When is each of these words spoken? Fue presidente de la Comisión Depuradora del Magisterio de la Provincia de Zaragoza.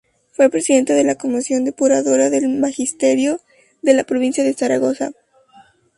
Fue 0.31 0.49
presidente 0.49 0.93
de 0.93 1.03
la 1.03 1.13
Comisión 1.13 1.63
Depuradora 1.63 2.31
del 2.31 2.49
Magisterio 2.49 3.39
de 3.83 3.93
la 3.93 4.03
Provincia 4.03 4.43
de 4.43 4.55
Zaragoza. 4.55 5.11